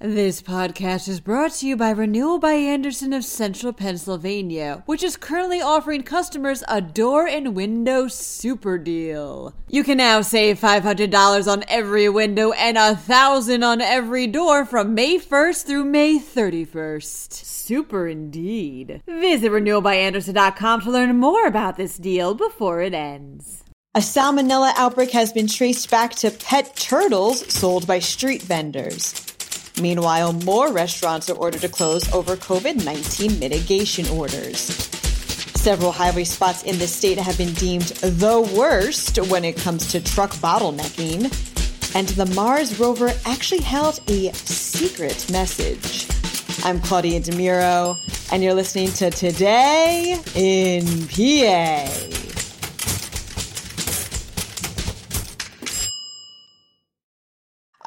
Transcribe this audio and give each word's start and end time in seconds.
This 0.00 0.40
podcast 0.42 1.08
is 1.08 1.18
brought 1.18 1.50
to 1.54 1.66
you 1.66 1.76
by 1.76 1.90
Renewal 1.90 2.38
by 2.38 2.52
Andersen 2.52 3.12
of 3.12 3.24
Central 3.24 3.72
Pennsylvania, 3.72 4.84
which 4.86 5.02
is 5.02 5.16
currently 5.16 5.60
offering 5.60 6.04
customers 6.04 6.62
a 6.68 6.80
door 6.80 7.26
and 7.26 7.56
window 7.56 8.06
super 8.06 8.78
deal. 8.78 9.54
You 9.66 9.82
can 9.82 9.98
now 9.98 10.20
save 10.20 10.60
$500 10.60 11.52
on 11.52 11.64
every 11.66 12.08
window 12.08 12.52
and 12.52 12.76
1,000 12.76 13.64
on 13.64 13.80
every 13.80 14.28
door 14.28 14.64
from 14.64 14.94
May 14.94 15.18
1st 15.18 15.66
through 15.66 15.84
May 15.86 16.20
31st. 16.20 17.32
Super 17.32 18.06
indeed. 18.06 19.02
Visit 19.08 19.50
renewalbyandersen.com 19.50 20.82
to 20.82 20.90
learn 20.92 21.16
more 21.16 21.44
about 21.44 21.76
this 21.76 21.96
deal 21.96 22.34
before 22.34 22.82
it 22.82 22.94
ends. 22.94 23.64
A 23.96 23.98
salmonella 23.98 24.74
outbreak 24.76 25.10
has 25.10 25.32
been 25.32 25.48
traced 25.48 25.90
back 25.90 26.14
to 26.16 26.30
pet 26.30 26.76
turtles 26.76 27.52
sold 27.52 27.84
by 27.88 27.98
street 27.98 28.42
vendors. 28.42 29.27
Meanwhile, 29.80 30.32
more 30.32 30.72
restaurants 30.72 31.30
are 31.30 31.36
ordered 31.36 31.60
to 31.60 31.68
close 31.68 32.12
over 32.12 32.36
COVID 32.36 32.84
19 32.84 33.38
mitigation 33.38 34.08
orders. 34.08 34.88
Several 35.58 35.92
highway 35.92 36.24
spots 36.24 36.62
in 36.62 36.78
the 36.78 36.86
state 36.86 37.18
have 37.18 37.36
been 37.36 37.52
deemed 37.54 37.88
the 38.02 38.40
worst 38.56 39.18
when 39.30 39.44
it 39.44 39.56
comes 39.56 39.90
to 39.92 40.00
truck 40.00 40.30
bottlenecking. 40.36 41.26
And 41.94 42.08
the 42.08 42.26
Mars 42.34 42.78
rover 42.78 43.12
actually 43.24 43.60
held 43.60 44.00
a 44.08 44.32
secret 44.32 45.30
message. 45.30 46.08
I'm 46.64 46.80
Claudia 46.80 47.20
DeMiro, 47.20 47.96
and 48.32 48.42
you're 48.42 48.54
listening 48.54 48.92
to 48.92 49.10
Today 49.10 50.18
in 50.34 51.06
PA. 51.08 52.07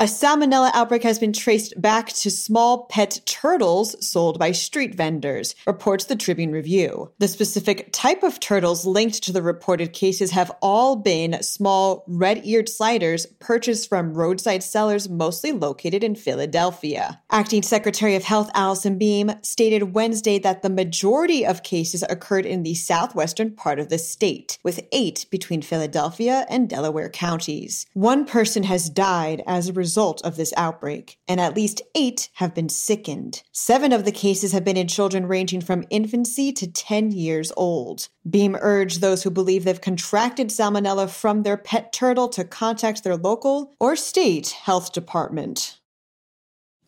A 0.00 0.04
salmonella 0.04 0.70
outbreak 0.72 1.02
has 1.02 1.18
been 1.18 1.34
traced 1.34 1.78
back 1.78 2.08
to 2.08 2.30
small 2.30 2.86
pet 2.86 3.20
turtles 3.26 3.94
sold 4.00 4.38
by 4.38 4.50
street 4.50 4.94
vendors, 4.94 5.54
reports 5.66 6.06
the 6.06 6.16
Tribune 6.16 6.52
Review. 6.52 7.12
The 7.18 7.28
specific 7.28 7.92
type 7.92 8.22
of 8.22 8.40
turtles 8.40 8.86
linked 8.86 9.22
to 9.24 9.32
the 9.34 9.42
reported 9.42 9.92
cases 9.92 10.30
have 10.30 10.50
all 10.62 10.96
been 10.96 11.42
small 11.42 12.02
red 12.08 12.46
eared 12.46 12.70
sliders 12.70 13.26
purchased 13.40 13.90
from 13.90 14.14
roadside 14.14 14.62
sellers 14.62 15.10
mostly 15.10 15.52
located 15.52 16.02
in 16.02 16.14
Philadelphia. 16.14 17.20
Acting 17.30 17.62
Secretary 17.62 18.14
of 18.14 18.24
Health 18.24 18.50
Alison 18.54 18.96
Beam 18.96 19.30
stated 19.42 19.92
Wednesday 19.92 20.38
that 20.38 20.62
the 20.62 20.70
majority 20.70 21.44
of 21.44 21.62
cases 21.62 22.02
occurred 22.08 22.46
in 22.46 22.62
the 22.62 22.74
southwestern 22.74 23.54
part 23.54 23.78
of 23.78 23.90
the 23.90 23.98
state, 23.98 24.56
with 24.64 24.80
eight 24.92 25.26
between 25.30 25.60
Philadelphia 25.60 26.46
and 26.48 26.70
Delaware 26.70 27.10
counties. 27.10 27.84
One 27.92 28.24
person 28.24 28.62
has 28.62 28.88
died 28.88 29.42
as 29.46 29.68
a 29.68 29.74
result 29.74 29.89
result 29.90 30.22
of 30.22 30.36
this 30.36 30.54
outbreak, 30.56 31.18
and 31.26 31.40
at 31.40 31.56
least 31.56 31.82
eight 31.96 32.28
have 32.34 32.54
been 32.54 32.68
sickened. 32.68 33.42
Seven 33.50 33.92
of 33.92 34.04
the 34.04 34.12
cases 34.12 34.52
have 34.52 34.64
been 34.64 34.76
in 34.76 34.86
children 34.86 35.26
ranging 35.26 35.60
from 35.60 35.82
infancy 35.90 36.52
to 36.52 36.70
10 36.70 37.10
years 37.10 37.50
old. 37.56 38.08
Beam 38.28 38.56
urged 38.60 39.00
those 39.00 39.24
who 39.24 39.30
believe 39.30 39.64
they've 39.64 39.80
contracted 39.80 40.50
salmonella 40.50 41.10
from 41.10 41.42
their 41.42 41.56
pet 41.56 41.92
turtle 41.92 42.28
to 42.28 42.44
contact 42.44 43.02
their 43.02 43.16
local 43.16 43.74
or 43.80 43.96
state 43.96 44.50
health 44.50 44.92
department. 44.92 45.79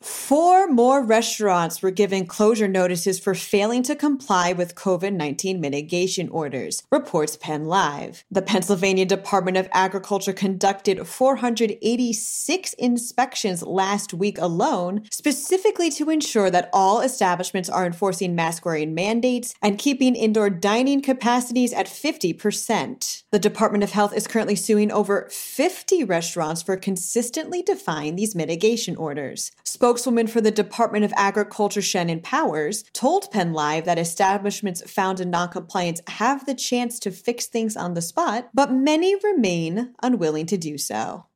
Four 0.03 0.67
more 0.67 1.05
restaurants 1.05 1.81
were 1.81 1.93
given 1.93 2.27
closure 2.27 2.67
notices 2.67 3.21
for 3.21 3.37
failing 3.37 3.85
to 3.85 3.95
comply 3.95 4.53
with 4.53 4.75
COVID 4.75 5.13
19 5.13 5.61
mitigation 5.61 6.29
orders, 6.31 6.83
reports 6.91 7.37
Penn 7.37 7.67
Live. 7.67 8.25
The 8.29 8.43
Pennsylvania 8.43 9.05
Department 9.07 9.57
of 9.57 9.69
Agriculture 9.71 10.33
conducted 10.33 11.07
486 11.07 12.73
inspections 12.75 13.63
last 13.63 14.13
week 14.13 14.39
alone, 14.39 15.03
specifically 15.13 15.91
to 15.93 16.11
ensure 16.11 16.51
that 16.51 16.71
all 16.73 17.01
establishments 17.01 17.69
are 17.69 17.87
enforcing 17.87 18.35
mask 18.35 18.65
wearing 18.65 18.95
mandates 18.95 19.55
and 19.63 19.79
keeping 19.79 20.17
indoor 20.17 20.51
dining 20.51 21.01
capacities 21.01 21.73
at 21.73 21.87
50%. 21.87 23.23
The 23.31 23.39
Department 23.39 23.85
of 23.85 23.93
Health 23.93 24.17
is 24.17 24.27
currently 24.27 24.57
suing 24.57 24.91
over 24.91 25.29
50 25.31 26.03
restaurants 26.05 26.61
for 26.61 26.77
consistently 26.77 27.63
defying 27.63 28.17
these 28.17 28.35
mitigation 28.35 28.97
orders. 28.97 29.53
Spoke 29.63 29.92
spokeswoman 29.93 30.27
for 30.27 30.41
the 30.41 30.51
Department 30.51 31.05
of 31.05 31.13
Agriculture, 31.19 31.83
Shannon 31.83 32.23
Powers, 32.23 32.83
told 32.95 33.31
Penn 33.31 33.53
Live 33.53 33.85
that 33.85 33.99
establishments 33.99 34.81
found 34.91 35.21
in 35.21 35.29
noncompliance 35.29 36.01
have 36.07 36.47
the 36.47 36.55
chance 36.55 36.99
to 37.01 37.11
fix 37.11 37.45
things 37.45 37.77
on 37.77 37.93
the 37.93 38.01
spot, 38.01 38.49
but 38.55 38.73
many 38.73 39.15
remain 39.17 39.93
unwilling 40.03 40.47
to 40.47 40.57
do 40.57 40.79
so. 40.79 41.27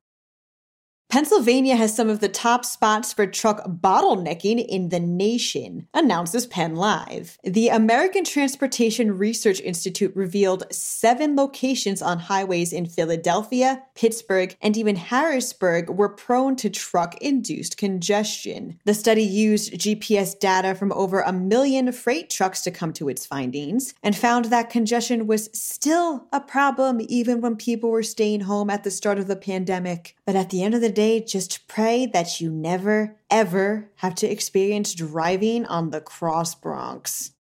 Pennsylvania 1.16 1.76
has 1.76 1.96
some 1.96 2.10
of 2.10 2.20
the 2.20 2.28
top 2.28 2.62
spots 2.62 3.14
for 3.14 3.26
truck 3.26 3.64
bottlenecking 3.66 4.62
in 4.62 4.90
the 4.90 5.00
nation, 5.00 5.88
announces 5.94 6.44
Penn 6.44 6.76
Live. 6.76 7.38
The 7.42 7.70
American 7.70 8.22
Transportation 8.22 9.16
Research 9.16 9.58
Institute 9.62 10.14
revealed 10.14 10.70
seven 10.70 11.34
locations 11.34 12.02
on 12.02 12.18
highways 12.18 12.70
in 12.70 12.84
Philadelphia, 12.84 13.82
Pittsburgh, 13.94 14.54
and 14.60 14.76
even 14.76 14.96
Harrisburg 14.96 15.88
were 15.88 16.10
prone 16.10 16.54
to 16.56 16.68
truck 16.68 17.16
induced 17.22 17.78
congestion. 17.78 18.78
The 18.84 18.92
study 18.92 19.22
used 19.22 19.72
GPS 19.72 20.38
data 20.38 20.74
from 20.74 20.92
over 20.92 21.20
a 21.20 21.32
million 21.32 21.92
freight 21.92 22.28
trucks 22.28 22.60
to 22.60 22.70
come 22.70 22.92
to 22.92 23.08
its 23.08 23.24
findings 23.24 23.94
and 24.02 24.14
found 24.14 24.44
that 24.46 24.68
congestion 24.68 25.26
was 25.26 25.48
still 25.54 26.26
a 26.30 26.42
problem 26.42 27.00
even 27.08 27.40
when 27.40 27.56
people 27.56 27.90
were 27.90 28.02
staying 28.02 28.42
home 28.42 28.68
at 28.68 28.84
the 28.84 28.90
start 28.90 29.18
of 29.18 29.28
the 29.28 29.36
pandemic. 29.36 30.14
But 30.26 30.36
at 30.36 30.50
the 30.50 30.62
end 30.62 30.74
of 30.74 30.82
the 30.82 30.90
day, 30.90 31.05
just 31.20 31.68
pray 31.68 32.06
that 32.06 32.40
you 32.40 32.50
never, 32.50 33.16
ever 33.30 33.90
have 33.96 34.14
to 34.16 34.26
experience 34.26 34.94
driving 34.94 35.64
on 35.66 35.90
the 35.90 36.00
Cross 36.00 36.56
Bronx. 36.56 37.32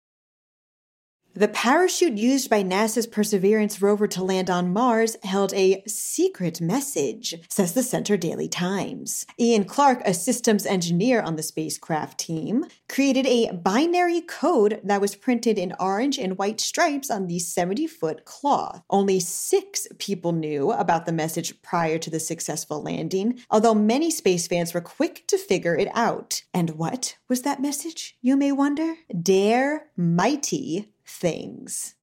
The 1.38 1.50
parachute 1.50 2.18
used 2.18 2.50
by 2.50 2.64
NASA's 2.64 3.08
Perseverance 3.08 3.82
rover 3.82 4.08
to 4.08 4.24
land 4.24 4.50
on 4.50 4.72
Mars 4.72 5.18
held 5.22 5.54
a 5.54 5.84
secret 5.86 6.62
message, 6.62 7.36
says 7.50 7.74
the 7.74 7.84
Centre 7.84 8.16
Daily 8.16 8.48
Times. 8.48 9.26
Ian 9.38 9.66
Clark, 9.66 10.02
a 10.06 10.14
systems 10.14 10.66
engineer 10.66 11.22
on 11.22 11.36
the 11.36 11.44
spacecraft 11.44 12.18
team, 12.18 12.64
created 12.88 13.28
a 13.28 13.52
binary 13.52 14.22
code 14.22 14.80
that 14.86 15.02
was 15.02 15.18
printed 15.18 15.60
in 15.60 15.76
orange 15.78 16.18
and 16.18 16.38
white 16.38 16.62
stripes 16.62 17.12
on 17.12 17.28
the 17.28 17.40
70 17.40 17.86
foot 17.88 18.24
cloth. 18.24 18.82
Only 18.90 19.20
six 19.20 19.90
people 20.00 20.32
knew 20.32 20.72
about 20.72 21.06
the 21.06 21.12
message 21.12 21.62
prior 21.62 21.98
to 21.98 22.10
the 22.10 22.22
successful 22.22 22.82
landing, 22.82 23.42
although 23.52 23.76
many 23.76 24.10
space 24.10 24.48
fans 24.48 24.74
were 24.74 24.80
quick 24.80 25.28
to 25.28 25.38
figure 25.38 25.76
it 25.76 25.90
out. 25.94 26.44
And 26.54 26.78
what 26.78 27.18
was 27.28 27.42
that 27.42 27.62
message, 27.62 28.16
you 28.22 28.38
may 28.38 28.54
wonder? 28.54 28.96
Dare 29.22 29.88
mighty 29.98 30.94
things. 31.06 31.96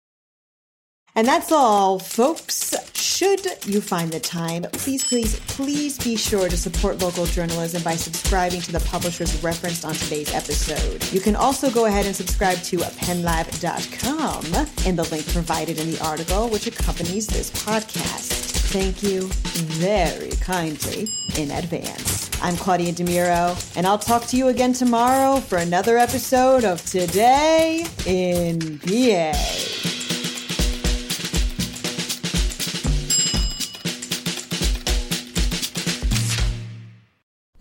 And 1.15 1.29
that's 1.29 1.53
all, 1.53 1.99
folks. 1.99 2.75
Should 2.95 3.47
you 3.67 3.83
find 3.83 4.11
the 4.11 4.19
time, 4.19 4.63
please, 4.73 5.07
please, 5.07 5.39
please 5.41 5.99
be 5.99 6.17
sure 6.17 6.49
to 6.49 6.57
support 6.57 7.03
local 7.03 7.27
journalism 7.27 7.83
by 7.83 7.97
subscribing 7.97 8.63
to 8.63 8.73
the 8.73 8.81
publishers 8.81 9.43
referenced 9.43 9.85
on 9.85 9.93
today's 9.93 10.33
episode. 10.35 11.05
You 11.13 11.21
can 11.21 11.37
also 11.37 11.71
go 11.71 11.85
ahead 11.85 12.07
and 12.07 12.17
subscribe 12.17 12.59
to 12.63 12.79
pennlive.com 12.79 14.45
in 14.87 14.97
the 14.97 15.05
link 15.11 15.31
provided 15.33 15.79
in 15.79 15.91
the 15.91 16.01
article 16.03 16.49
which 16.49 16.67
accompanies 16.67 17.27
this 17.27 17.51
podcast. 17.51 18.42
Thank 18.73 19.03
you 19.03 19.29
very 19.77 20.31
kindly 20.41 21.13
in 21.37 21.51
advance. 21.51 22.31
I'm 22.41 22.57
Claudia 22.57 22.95
DeMiro, 22.95 23.77
and 23.77 23.87
I'll 23.87 23.99
talk 23.99 24.25
to 24.29 24.37
you 24.39 24.49
again 24.49 24.73
tomorrow 24.73 25.41
for 25.41 25.59
another 25.59 25.99
episode 25.99 26.65
of 26.65 26.83
Today 26.87 27.87
in 28.07 28.79
PA. 28.79 29.72